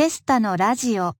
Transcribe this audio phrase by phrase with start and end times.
[0.00, 1.12] テスタのラジオ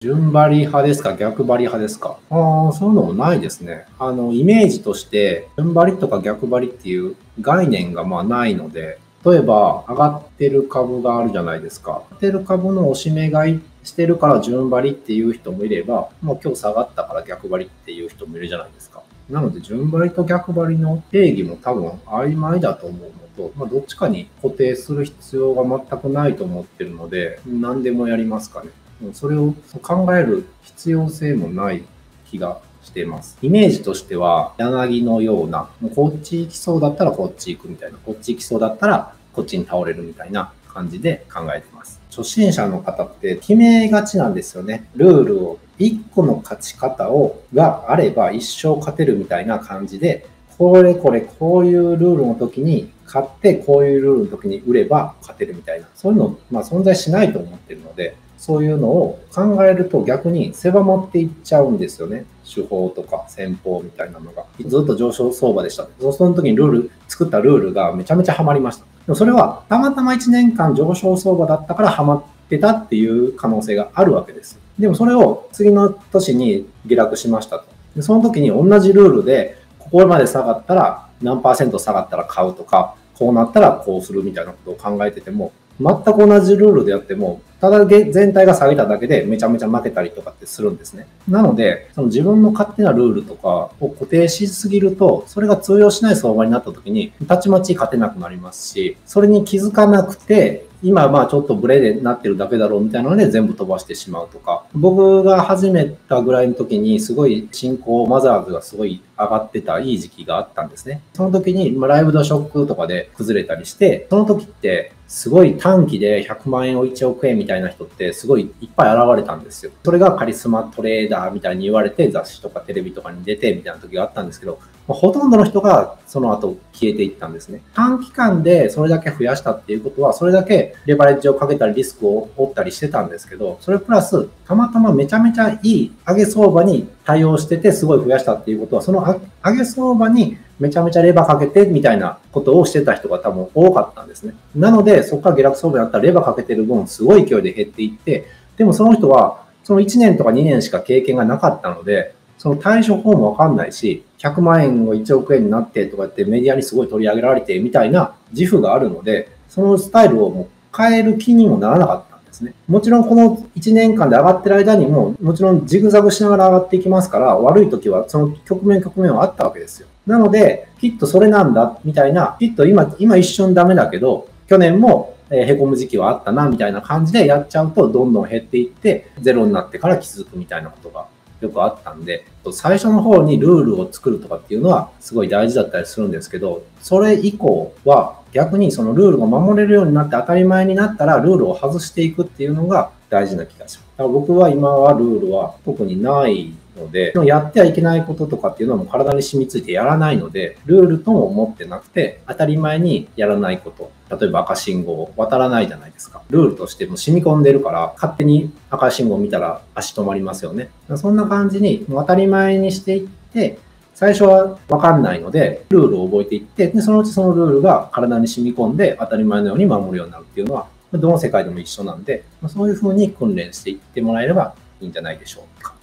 [0.00, 1.14] 順張り派ですか？
[1.18, 2.18] 逆張り派ですか？
[2.30, 3.84] ああ、そういうのもないですね。
[3.98, 11.90] あの、イメージとして、順張りとか逆張りっていう概念がまあないので、例えば上がってる株があるじゃないですか。
[11.90, 19.02] 上がってる株のおしめ買いしてるから順張りっていう人もいれば、もう今日下がったから逆張りっていう人もいるじゃないですか。
[19.28, 23.08] なので、順張りと逆張りの定義も多分曖昧だと思うの
[23.40, 28.70] と、まあ、どっちかに固定する必要が全くないと思ってるので、何でもやりますかね。
[29.14, 31.84] それを考える必要性もない
[32.30, 33.38] 気がしています。
[33.40, 42.00] イメージとしては、柳のような、こっち行きそうだったらこっち行くみたいな、こっち行きそうだったらこっちに倒れるみたいな感じで考えてます。
[42.10, 44.88] 初心者の方って決めがちなんですよね。
[44.94, 50.26] ルールを、1個の勝ち方をがあれば一生勝てるみたいな感じで、
[50.60, 62.26] これこれこういうルールの時に買って、こういうルールの時に売れば勝てるみたいな、そういうの、まあ存在しないと思ってるので、そういうのを考えると逆に狭まっていっちゃうんですよね。
[62.44, 64.44] 手法とか戦法みたいなのが。
[64.66, 65.88] ずっと上昇相場でした。
[65.98, 68.84] その時にルール、作ったルールがめちゃめちゃハマりました。
[68.84, 74.60] でもそれはたまたま1年間上昇相場だったからハマってたっていう可能性があるわけです。
[74.78, 77.64] でもそれを次の年に下落しましたと。
[77.96, 79.58] でその時に同じルールで、
[79.90, 91.06] ここまで下がったら何パーセント下がったら買うとか、こうなったらこうするみたいなことを考えてても、全く同じルールでやっても、ただ全体が下げただけでめちゃめちゃ負けたりとかってするんですね。
[91.28, 111.02] なので、その自分の勝手なルールとかを固定しすぎると、それが通用しない相場になった時に、たちまち勝てなくなりますし、それに気づかなくて、今まあちょっとブレでなってるだけだろうみたいなので全部飛ばしてしまうとか、僕が始めたぐらいの時にすごい進行マザーズがすごい上がってたいい時期があったんですね。
[111.12, 119.72] その時に、ま、ライブドショックとかで崩れたりして、その時ってすごい短期で100万円を1億円みたいな人ってすごいいっぱい現れたんですよ。
[119.84, 127.62] それがカリスマトレーダーみたいに言われて雑誌とかテレビとかに出てみたいな時があったんですけど、ほとんどの人がその後消えていったんですね。
[127.74, 139.00] 短期間でそれだけ増やしたっていうことは、それだけレバレッジをかけたりリスクを負ったりしてたんですけど、それプラス、たまたまめちゃめちゃいい上げ相場に対応しててすごい増やしたっていうことは、その
[139.42, 144.34] 上げ相場にめちゃめちゃレバーかけてみたいなことをしてた人が多分多かったんですね。
[144.54, 162.54] なので、そこから下落相場になったらレバーかけてる分、すごい勢いで減っていって、でもその人は、その1年とか2年しか経験がなかったので、その対処法もわかんないし、100万円が1億円になってとかってメディアにすごい取り上げられてみたいな自負があるので、そのスタイルをもう変える気にもならなかったですね。
[162.66, 169.88] もちろんこの1年間で上がってる間にも、もちろんジグザグしながら上がっていきますから、悪い時はその局面局面はあったわけですよ。
[170.06, 181.06] なので、きっとそれなんだみたいな、きっと今、今一瞬ダメだけど、去年もえへこむ時期はあったなみたいな感じでやっちゃうとどんどん減っていってゼロになってから気づくみたいなことが
[181.40, 193.88] よくあったんで最初の方にルールを作るとかっていうのはすごい大事だったりするんですけどそれ以降は逆にそのルールが守れるようになって当たり前になったらルールを外していくっていうのが大事な気がします。
[193.96, 203.90] だから僕は今はルールは特にないので、やってはいけないこととかっていうのも体に染みついてやらないので、ルールとも思ってなくて、当たり前にやらないこと。
[204.18, 206.22] 例えば赤信号を渡らないじゃないですか。
[206.30, 210.70] ルールとしても染み込んでるから、勝手に赤信号見たら足止まりますよね。
[210.96, 213.58] そんな感じに当たり前にしていって、
[213.94, 225.74] 最初は分かんないので、ルールを覚えていって、でそのうちそのルールが体に染み込んで当たり前のように守るようになるっていうのは、どの世界でも一緒なんで、そういうふうに訓練していってもらえればいいんじゃないでしょうか。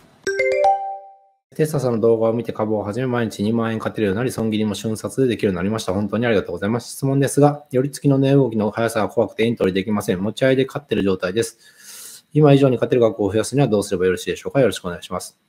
[1.57, 5.93] テスタさんの動画を見て株を始め、毎日2万円勝てるようになり、損切りも瞬殺でできるようになりました。
[5.93, 6.91] 本当にありがとうございます。
[6.91, 10.19] 質問ですが、寄り付きの値動きの速さが怖くてエントリーできません。
[10.21, 12.27] 持ち合いで勝ってる状態です。
[12.31, 15.39] 今以上に勝てる額を増やすにはどうすればよろしいでしょうかよろしくお願いします。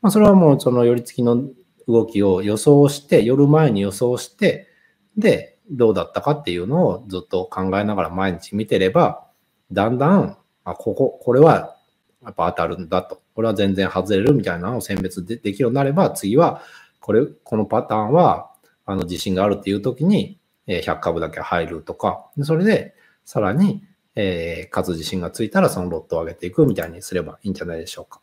[0.00, 1.42] まあ、それはもうその寄り付きの
[1.88, 4.68] 動きを予想して、夜前に予想して、
[5.16, 9.26] で、どうだったかっていうのをずっと考えながら毎日見てれば、
[9.72, 11.77] だんだん、あ、ここ、これは
[12.24, 13.22] やっぱ当たるんだと。
[13.34, 16.62] これは全然外れるみたいなのを選別でできるようになれば、次は、
[17.00, 18.50] これ、このパターンは、
[18.84, 22.94] あの、自信があるっていう時に、え100株だけ入るとか、それで、
[23.24, 23.84] さらに、
[24.14, 28.20] えー、勝つ自信がついたら、そのロットを上げていくみたいにすればいいんじゃないでしょうか。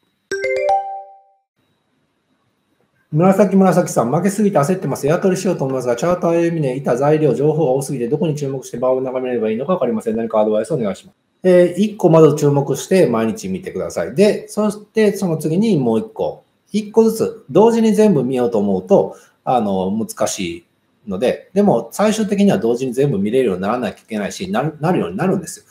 [3.11, 5.07] 紫紫さん、負けすぎて焦ってます。
[5.07, 10.17] エアトリしようと思いますが、チャート歩みね、板材料、情報が多すぎて、どこに注目して場を眺めればいいのか分かりません。
[10.17, 11.24] 何かアドバイスお願いします。
[11.47, 14.15] えー、1個まず注目して毎日見てください。
[14.15, 16.43] で、そしてその次にもう1個。
[16.73, 20.65] 1個ずつ、同時に全部見ようと思うと、あの、難しい
[21.07, 25.65] ので、でも最終的には同時に全部見れるようにならなきゃいけないし、なるようになるんですよ。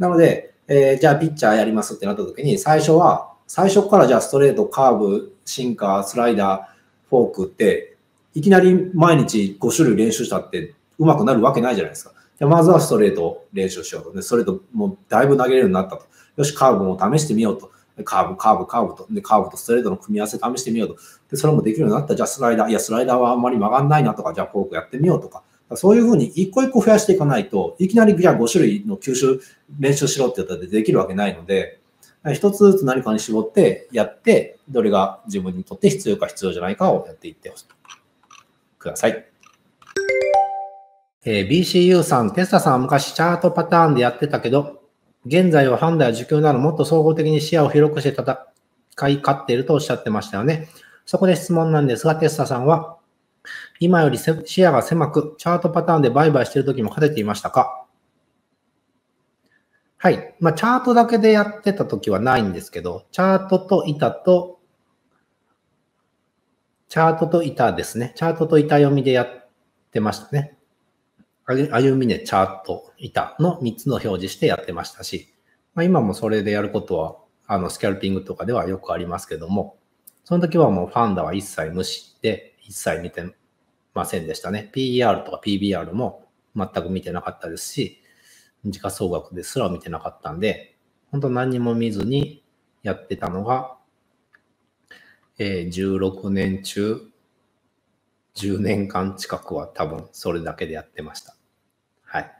[0.00, 7.96] なので、えー、じゃあピッチャーやりますってなった時に、最初は、最初からじゃあストレート、カーブ、シンカー、スライダー、フォークって、
[8.34, 12.12] いきなり毎日5種類練習したってうまくなるわけないじゃないですか。
[12.40, 14.12] じゃまずはストレート練習しようと。
[14.14, 16.06] で、ストレートもだいぶ投げれるようになったと。
[16.36, 17.70] よし、カーブも試してみようと。
[18.02, 19.06] カーブ、カーブ、カーブと。
[19.10, 20.96] で、カーブとストレートの組み合わせ試してみようと。
[21.30, 22.16] で、それもできるようになった。
[22.16, 25.42] じゃあスライダー、いや、スライダーはあんまり曲がんないなとか、じゃあフォークやってみようとか。
[25.74, 29.40] そういうふうに一個一個増やしていかないと、いきなりじゃあ5種類の吸収
[29.78, 31.78] 練習しろって言ったらできるわけないので、
[32.32, 37.52] 一つずつ何かに絞ってやって、どれが自分にとって必要か必要じゃないかをやっていって
[38.78, 39.29] ください。
[41.24, 44.82] えー、BCU さん、テスタさんは昔チャートパターンでやってたけど、
[45.26, 48.38] 現在はファンダや受給などもっと総合的に視野を広くして戦
[49.10, 50.68] い勝っているとおっしゃってましたよね。
[51.04, 52.96] そこで質問なんですが、テスタさんは、
[53.80, 57.84] 今より視野が狭く、チャートパターンで売買している時も勝てていましたか？
[59.98, 60.34] はい。
[60.40, 64.58] まあ、チャートだけでやってた時はないんですけど、チャートと板と、
[66.88, 68.14] チャートと板ですね。
[68.16, 69.48] チャートと板読みでやっ
[69.90, 70.56] てましたね。
[71.54, 75.34] 歩みね、チャート、板の3つの表示してやってましたし、
[75.74, 77.16] まあ、今もそれでやることは、
[77.46, 79.78] あの、スキャルピングとかではよくありますけども、
[80.24, 83.34] その時はもうファンダは一切無視で、一切見て
[83.94, 84.70] ませんでしたね。
[84.72, 88.00] PER とか PBR も全く見てなかったですし、
[88.64, 90.76] 時価総額ですら見てなかったんで、
[91.10, 92.44] 本当何も見ずに
[92.82, 93.76] やってたのが、
[95.38, 97.10] えー、16年中、
[98.36, 101.34] 10年間近くは多分それだけでやってました。
[102.12, 102.32] はい。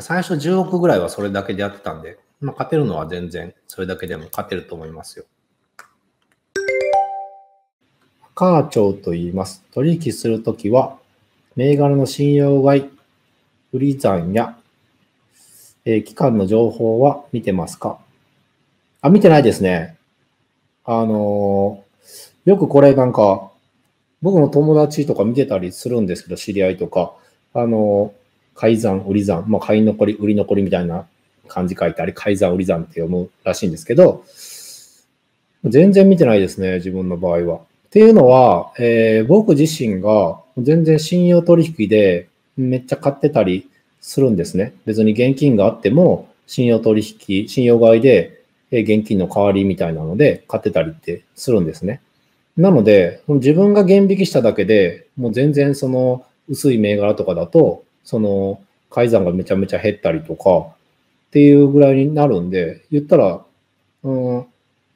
[0.00, 5.26] 最初10億ぐらいはそれだけでやってたんで、まあ、勝てるのは全然それだけでも勝てると思いますよ。
[8.34, 9.62] カーチョウと言います。
[9.72, 10.98] 取引するときは、
[11.56, 12.90] 銘柄の信用買い、
[13.72, 14.58] 売り算や、
[15.84, 17.98] えー、期間の情報は見てますか？
[19.02, 19.96] あ、見てないですね。
[20.84, 23.50] あのー、よくこれなんか、
[24.22, 27.14] 僕の友達とか見てたりするんですけど、知り合いとか、
[27.54, 28.12] あの、
[28.54, 31.06] 改ざん、売り算、まあ、買い残り、売り残りみたいな
[31.48, 34.24] 漢字書いてあり、改ざん、売り算って読むらしいんですけど、
[35.64, 37.56] 全然見てないですね、自分の場合は。
[37.56, 37.60] っ
[37.90, 43.68] ていうのは、えー、僕自身が全然信用取引でめっちゃ買ってたり
[44.00, 44.74] するんですね。
[44.86, 52.00] 別に現金があっても、信用取引、信用買いで現金の代わりみたいなので買ってたりってするんですね。
[52.56, 58.60] なので、自分が減引きしただけでもう全然その薄い銘柄とかだと、その
[58.90, 63.44] 改ざんがめちゃめちゃ減ったりとかっていうぐらいになるんで、言ったら、
[64.04, 64.46] うん、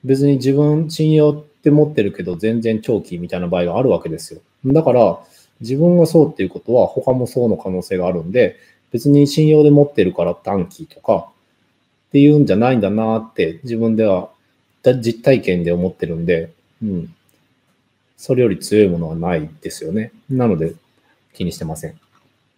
[0.04, 4.40] 別に自分信用って持ってるけど全然長期みたいな場合があるわけですよ。
[4.64, 5.20] だから、
[5.60, 8.56] 自分がそうっていうことは他もそうの可能性があるんで、
[8.92, 11.28] 別に信用で持ってるから短期とか
[12.08, 14.30] っていうんじゃないんだなって自分では
[14.82, 16.50] 実体験で思ってるんで、
[16.82, 17.14] うん。
[18.20, 20.12] それより強いものはないですよね。
[20.28, 20.74] なので
[21.32, 21.98] 気にしてません。